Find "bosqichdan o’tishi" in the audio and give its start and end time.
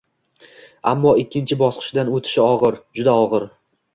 1.59-2.41